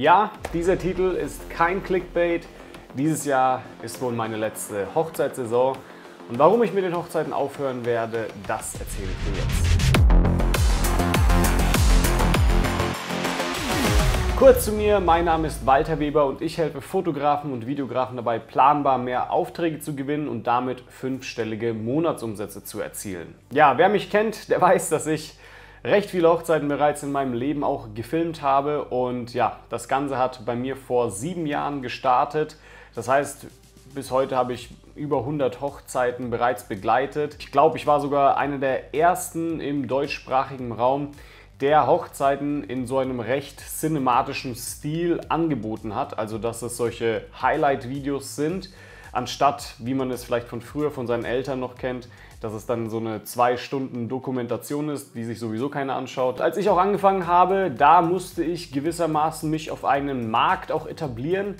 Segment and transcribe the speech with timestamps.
[0.00, 2.48] Ja, dieser Titel ist kein Clickbait.
[2.94, 5.78] Dieses Jahr ist wohl meine letzte Hochzeitssaison.
[6.28, 9.74] Und warum ich mit den Hochzeiten aufhören werde, das erzähle ich dir jetzt.
[14.36, 18.40] Kurz zu mir, mein Name ist Walter Weber und ich helfe Fotografen und Videografen dabei,
[18.40, 23.36] planbar mehr Aufträge zu gewinnen und damit fünfstellige Monatsumsätze zu erzielen.
[23.52, 25.38] Ja, wer mich kennt, der weiß, dass ich
[25.84, 30.44] recht viele Hochzeiten bereits in meinem Leben auch gefilmt habe und ja, das Ganze hat
[30.46, 32.56] bei mir vor sieben Jahren gestartet.
[32.94, 33.46] Das heißt,
[33.94, 37.36] bis heute habe ich über 100 Hochzeiten bereits begleitet.
[37.38, 41.12] Ich glaube, ich war sogar einer der ersten im deutschsprachigen Raum,
[41.60, 46.18] der Hochzeiten in so einem recht cinematischen Stil angeboten hat.
[46.18, 48.70] Also dass es solche Highlight-Videos sind,
[49.14, 52.08] anstatt, wie man es vielleicht von früher von seinen Eltern noch kennt,
[52.40, 56.40] dass es dann so eine zwei Stunden Dokumentation ist, die sich sowieso keiner anschaut.
[56.40, 61.54] Als ich auch angefangen habe, da musste ich gewissermaßen mich auf einen Markt auch etablieren,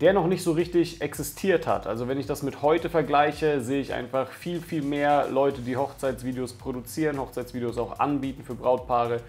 [0.00, 1.86] der noch nicht so richtig existiert hat.
[1.86, 5.76] Also wenn ich das mit heute vergleiche, sehe ich einfach viel, viel mehr Leute, die
[5.76, 9.20] Hochzeitsvideos produzieren, Hochzeitsvideos auch anbieten für Brautpaare,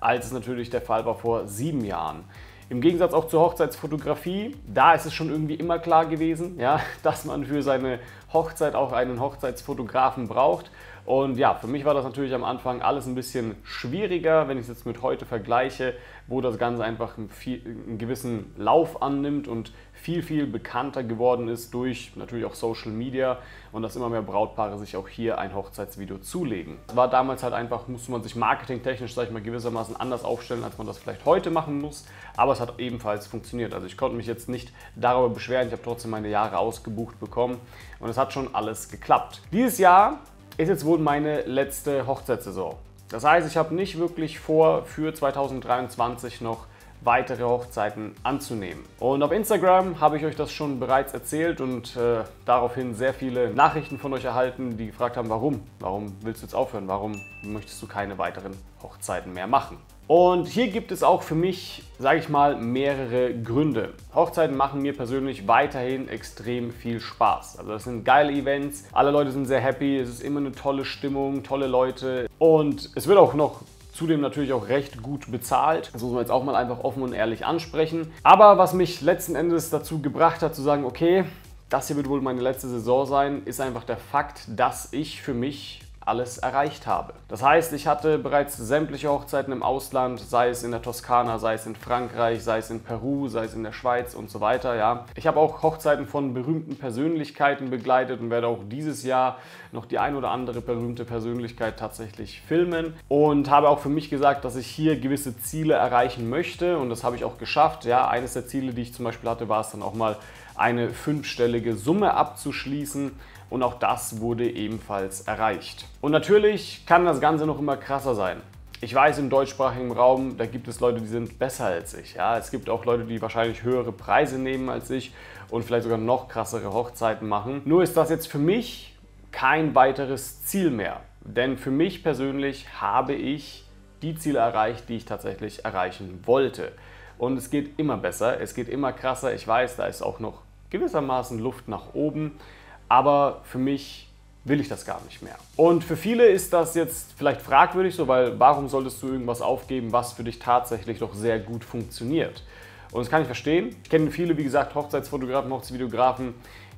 [0.00, 2.24] als es natürlich der Fall war vor sieben Jahren.
[2.68, 7.24] Im Gegensatz auch zur Hochzeitsfotografie, da ist es schon irgendwie immer klar gewesen, ja, dass
[7.24, 8.00] man für seine
[8.32, 10.72] Hochzeit auch einen Hochzeitsfotografen braucht.
[11.04, 14.62] Und ja, für mich war das natürlich am Anfang alles ein bisschen schwieriger, wenn ich
[14.62, 15.94] es jetzt mit heute vergleiche,
[16.26, 21.48] wo das Ganze einfach einen, viel, einen, gewissen Lauf annimmt und viel, viel bekannter geworden
[21.48, 23.38] ist durch natürlich auch Social Media
[23.72, 26.78] und dass immer mehr Brautpaare sich auch hier ein Hochzeitsvideo zulegen.
[26.94, 30.78] War damals halt einfach, musste man sich marketingtechnisch, sag ich mal, gewissermaßen anders aufstellen, als
[30.78, 33.74] man das vielleicht heute machen muss, aber es hat ebenfalls funktioniert.
[33.74, 37.58] Also ich konnte mich jetzt nicht darüber beschweren, ich habe trotzdem meine Jahre ausgebucht bekommen
[37.98, 39.42] und es hat schon alles geklappt.
[39.52, 40.20] Dieses Jahr
[40.56, 42.76] ist jetzt wohl meine letzte Hochzeitssaison.
[43.08, 46.66] Das heißt, ich habe nicht wirklich vor, für 2023 noch
[47.02, 48.84] weitere Hochzeiten anzunehmen.
[48.98, 53.50] Und auf Instagram habe ich euch das schon bereits erzählt und äh, daraufhin sehr viele
[53.50, 55.62] Nachrichten von euch erhalten, die gefragt haben, warum?
[55.80, 56.88] Warum willst du jetzt aufhören?
[56.88, 59.78] Warum möchtest du keine weiteren Hochzeiten mehr machen?
[60.08, 63.94] Und hier gibt es auch für mich, sage ich mal, mehrere Gründe.
[64.14, 67.58] Hochzeiten machen mir persönlich weiterhin extrem viel Spaß.
[67.58, 70.84] Also das sind geile Events, alle Leute sind sehr happy, es ist immer eine tolle
[70.84, 73.62] Stimmung, tolle Leute und es wird auch noch
[73.96, 75.90] zudem natürlich auch recht gut bezahlt.
[75.92, 78.12] Das muss man jetzt auch mal einfach offen und ehrlich ansprechen.
[78.22, 81.24] Aber was mich letzten Endes dazu gebracht hat zu sagen, okay,
[81.68, 85.34] das hier wird wohl meine letzte Saison sein, ist einfach der Fakt, dass ich für
[85.34, 87.14] mich alles erreicht habe.
[87.26, 91.54] Das heißt, ich hatte bereits sämtliche Hochzeiten im Ausland, sei es in der Toskana, sei
[91.54, 94.76] es in Frankreich, sei es in Peru, sei es in der Schweiz und so weiter.
[94.76, 95.04] Ja.
[95.16, 99.38] Ich habe auch Hochzeiten von berühmten Persönlichkeiten begleitet und werde auch dieses Jahr
[99.72, 104.44] noch die ein oder andere berühmte Persönlichkeit tatsächlich filmen und habe auch für mich gesagt,
[104.44, 107.84] dass ich hier gewisse Ziele erreichen möchte und das habe ich auch geschafft.
[107.84, 110.16] Ja, eines der Ziele, die ich zum Beispiel hatte, war es dann auch mal
[110.54, 113.12] eine fünfstellige Summe abzuschließen
[113.50, 115.86] und auch das wurde ebenfalls erreicht.
[116.00, 118.40] Und natürlich kann das Ganze noch immer krasser sein.
[118.82, 122.14] Ich weiß, im deutschsprachigen Raum, da gibt es Leute, die sind besser als ich.
[122.14, 125.14] Ja, es gibt auch Leute, die wahrscheinlich höhere Preise nehmen als ich
[125.50, 127.62] und vielleicht sogar noch krassere Hochzeiten machen.
[127.64, 128.94] Nur ist das jetzt für mich
[129.32, 131.00] kein weiteres Ziel mehr.
[131.22, 133.64] Denn für mich persönlich habe ich
[134.02, 136.72] die Ziele erreicht, die ich tatsächlich erreichen wollte.
[137.18, 139.34] Und es geht immer besser, es geht immer krasser.
[139.34, 142.38] Ich weiß, da ist auch noch gewissermaßen Luft nach oben
[142.88, 144.08] aber für mich
[144.44, 145.36] will ich das gar nicht mehr.
[145.56, 149.90] Und für viele ist das jetzt vielleicht fragwürdig so, weil warum solltest du irgendwas aufgeben,
[149.90, 152.44] was für dich tatsächlich doch sehr gut funktioniert?
[152.92, 153.74] Und das kann ich verstehen.
[153.82, 156.34] Ich kenne viele, wie gesagt, Hochzeitsfotografen, Hochzeitsvideografen,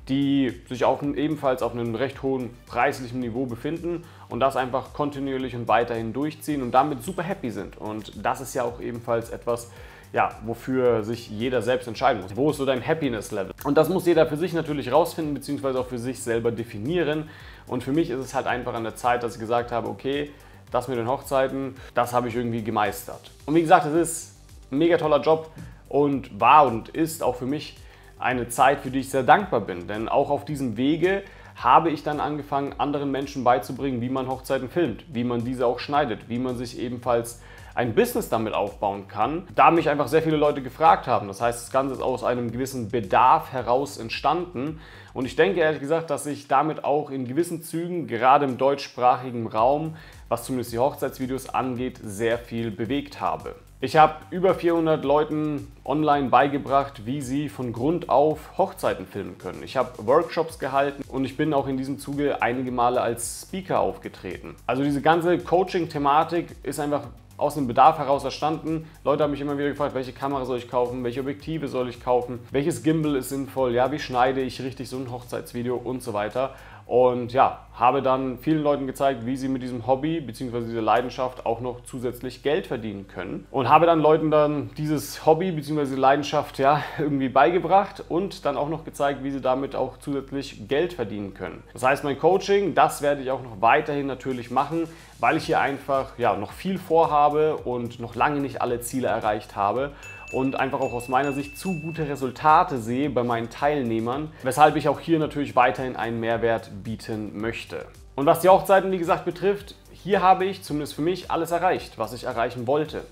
[0.09, 5.55] die sich auch ebenfalls auf einem recht hohen preislichen Niveau befinden und das einfach kontinuierlich
[5.55, 7.77] und weiterhin durchziehen und damit super happy sind.
[7.77, 9.69] Und das ist ja auch ebenfalls etwas,
[10.11, 12.35] ja, wofür sich jeder selbst entscheiden muss.
[12.35, 13.53] Wo ist so dein Happiness-Level?
[13.63, 17.29] Und das muss jeder für sich natürlich rausfinden, beziehungsweise auch für sich selber definieren.
[17.67, 20.31] Und für mich ist es halt einfach an der Zeit, dass ich gesagt habe, okay,
[20.71, 23.31] das mit den Hochzeiten, das habe ich irgendwie gemeistert.
[23.45, 24.35] Und wie gesagt, es ist
[24.71, 25.51] ein mega toller Job
[25.87, 27.77] und war und ist auch für mich
[28.19, 29.87] eine Zeit, für die ich sehr dankbar bin.
[29.87, 31.23] Denn auch auf diesem Wege
[31.55, 35.79] habe ich dann angefangen, anderen Menschen beizubringen, wie man Hochzeiten filmt, wie man diese auch
[35.79, 37.41] schneidet, wie man sich ebenfalls
[37.79, 41.29] ein Business damit aufbauen kann, da mich einfach sehr viele Leute gefragt haben.
[41.29, 44.81] Das heißt, das Ganze ist aus einem gewissen Bedarf heraus entstanden.
[45.13, 49.47] Und ich denke ehrlich gesagt, dass ich damit auch in gewissen Zügen, gerade im deutschsprachigen
[49.47, 49.95] Raum,
[50.27, 53.55] was zumindest die Hochzeitsvideos angeht, sehr viel bewegt habe.
[53.79, 59.63] Ich habe über 400 Leuten online beigebracht, wie sie von Grund auf Hochzeiten filmen können.
[59.63, 63.79] Ich habe Workshops gehalten und ich bin auch in diesem Zuge einige Male als Speaker
[63.79, 64.57] aufgetreten.
[64.67, 67.03] Also diese ganze Coaching-Thematik ist einfach
[67.39, 68.87] aus einem Bedarf heraus erstanden.
[69.03, 72.03] Leute haben mich immer wieder gefragt, welche Kamera soll ich kaufen, welche Objektive soll ich
[72.03, 76.13] kaufen, welches Gimbal ist sinnvoll, ja, wie schneide ich richtig so ein Hochzeitsvideo und so
[76.13, 76.53] weiter.
[76.89, 80.61] Und ja, habe dann vielen Leuten gezeigt, wie sie mit diesem Hobby bzw.
[80.61, 83.45] dieser Leidenschaft auch noch zusätzlich Geld verdienen können.
[83.51, 85.93] Und habe dann Leuten dann dieses Hobby bzw.
[85.93, 90.93] Leidenschaft ja irgendwie beigebracht und dann auch noch gezeigt, wie sie damit auch zusätzlich Geld
[90.93, 91.61] verdienen können.
[91.73, 94.87] Das heißt, mein Coaching, das werde ich auch noch weiterhin natürlich machen,
[95.19, 99.55] weil ich hier einfach ja noch viel vorhabe und noch lange nicht alle Ziele erreicht
[99.55, 99.91] habe
[100.31, 104.87] und einfach auch aus meiner Sicht zu gute Resultate sehe bei meinen Teilnehmern, weshalb ich
[104.87, 107.85] auch hier natürlich weiterhin einen Mehrwert bieten möchte.
[108.15, 111.97] Und was die Hochzeiten, wie gesagt, betrifft, hier habe ich zumindest für mich alles erreicht,
[111.97, 113.03] was ich erreichen wollte.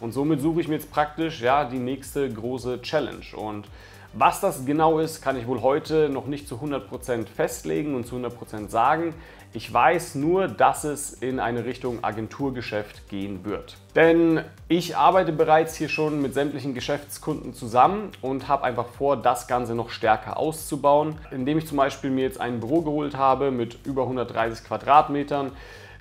[0.00, 3.24] Und somit suche ich mir jetzt praktisch ja, die nächste große Challenge.
[3.36, 3.66] Und
[4.16, 8.16] was das genau ist, kann ich wohl heute noch nicht zu 100% festlegen und zu
[8.16, 9.14] 100% sagen.
[9.52, 13.76] Ich weiß nur, dass es in eine Richtung Agenturgeschäft gehen wird.
[13.94, 19.46] Denn ich arbeite bereits hier schon mit sämtlichen Geschäftskunden zusammen und habe einfach vor, das
[19.46, 23.86] Ganze noch stärker auszubauen, indem ich zum Beispiel mir jetzt ein Büro geholt habe mit
[23.86, 25.52] über 130 Quadratmetern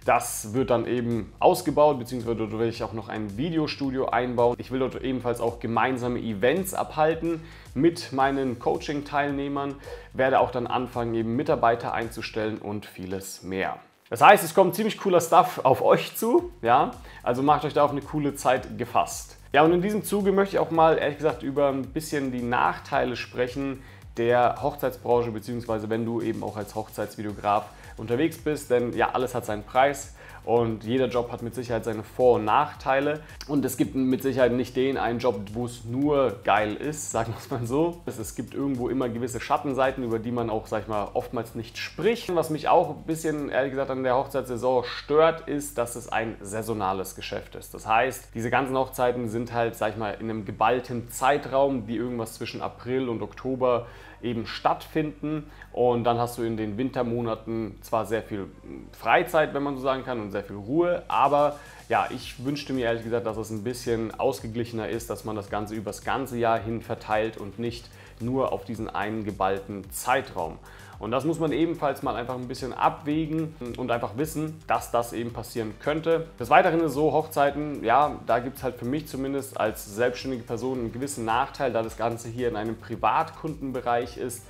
[0.05, 4.55] das wird dann eben ausgebaut, beziehungsweise dort werde ich auch noch ein Videostudio einbauen.
[4.59, 7.41] Ich will dort ebenfalls auch gemeinsame Events abhalten
[7.73, 9.75] mit meinen Coaching-Teilnehmern,
[10.13, 13.77] werde auch dann anfangen, eben Mitarbeiter einzustellen und vieles mehr.
[14.09, 16.91] Das heißt, es kommt ziemlich cooler Stuff auf euch zu, ja,
[17.23, 19.38] also macht euch da auf eine coole Zeit gefasst.
[19.53, 22.41] Ja, und in diesem Zuge möchte ich auch mal ehrlich gesagt über ein bisschen die
[22.41, 23.81] Nachteile sprechen
[24.17, 27.65] der Hochzeitsbranche, beziehungsweise wenn du eben auch als Hochzeitsvideograf
[27.98, 30.13] unterwegs bist, denn ja, alles hat seinen Preis
[30.45, 34.51] und jeder Job hat mit Sicherheit seine Vor- und Nachteile und es gibt mit Sicherheit
[34.51, 38.01] nicht den einen Job, wo es nur geil ist, sagen wir es mal so.
[38.06, 41.78] Es gibt irgendwo immer gewisse Schattenseiten, über die man auch, sag ich mal, oftmals nicht
[41.78, 42.34] spricht.
[42.36, 46.36] Was mich auch ein bisschen, ehrlich gesagt, an der Hochzeitssaison stört, ist, dass es ein
[46.42, 47.74] saisonales Geschäft ist.
[47.74, 51.95] Das heißt, diese ganzen Hochzeiten sind halt, sag ich mal, in einem geballten Zeitraum, die
[51.95, 53.88] irgendwas zwischen April und Oktober
[54.23, 55.51] eben stattfinden.
[55.71, 58.47] Und dann hast du in den Wintermonaten zwar sehr viel
[58.91, 61.59] Freizeit, wenn man so sagen kann, und sehr viel Ruhe, aber
[61.94, 65.51] ja, ich wünschte mir ehrlich gesagt, dass es ein bisschen ausgeglichener ist, dass man das
[65.51, 67.88] Ganze übers ganze Jahr hin verteilt und nicht
[68.19, 70.57] nur auf diesen einen geballten Zeitraum.
[70.98, 75.13] Und das muss man ebenfalls mal einfach ein bisschen abwägen und einfach wissen, dass das
[75.13, 76.25] eben passieren könnte.
[76.40, 80.42] Des Weiteren ist so, Hochzeiten, ja, da gibt es halt für mich zumindest als selbstständige
[80.42, 84.42] Person einen gewissen Nachteil, da das Ganze hier in einem Privatkundenbereich ist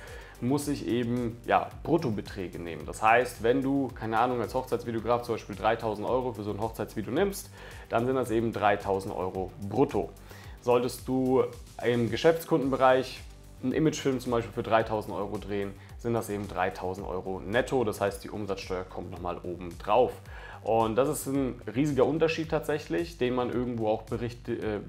[0.48, 2.86] muss ich eben ja, Bruttobeträge nehmen.
[2.86, 6.60] Das heißt, wenn du, keine Ahnung, als Hochzeitsvideograf zum Beispiel 3000 Euro für so ein
[6.60, 7.50] Hochzeitsvideo nimmst,
[7.88, 10.10] dann sind das eben 3000 Euro brutto.
[10.60, 11.44] Solltest du
[11.84, 13.20] im Geschäftskundenbereich
[13.62, 17.82] einen Imagefilm zum Beispiel für 3000 Euro drehen, sind das eben 3000 Euro netto.
[17.84, 20.12] Das heißt, die Umsatzsteuer kommt nochmal oben drauf.
[20.62, 24.80] Und das ist ein riesiger Unterschied tatsächlich, den man irgendwo auch bericht, äh,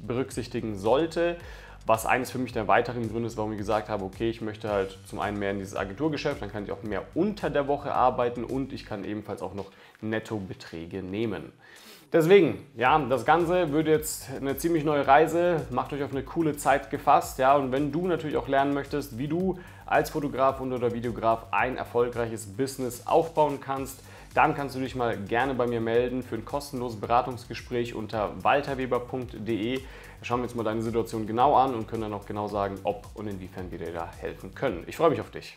[0.00, 1.36] berücksichtigen sollte.
[1.86, 4.70] Was eines für mich der weiteren Gründe ist, warum ich gesagt habe, okay, ich möchte
[4.70, 7.92] halt zum einen mehr in dieses Agenturgeschäft, dann kann ich auch mehr unter der Woche
[7.92, 9.70] arbeiten und ich kann ebenfalls auch noch
[10.00, 11.52] Nettobeträge nehmen.
[12.14, 16.56] Deswegen, ja, das Ganze wird jetzt eine ziemlich neue Reise, macht euch auf eine coole
[16.56, 20.72] Zeit gefasst, ja, und wenn du natürlich auch lernen möchtest, wie du als Fotograf und
[20.72, 23.98] oder Videograf ein erfolgreiches Business aufbauen kannst,
[24.32, 29.80] dann kannst du dich mal gerne bei mir melden für ein kostenloses Beratungsgespräch unter walterweber.de.
[30.22, 33.08] Schauen wir uns mal deine Situation genau an und können dann auch genau sagen, ob
[33.14, 34.84] und inwiefern wir dir da helfen können.
[34.86, 35.52] Ich freue mich auf dich.